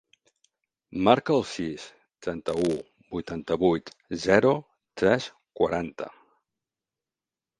Marca 1.07 1.33
el 1.39 1.43
sis, 1.49 1.83
trenta-u, 2.27 2.71
vuitanta-vuit, 3.17 3.93
zero, 4.23 4.53
tres, 5.01 5.27
quaranta. 5.61 6.09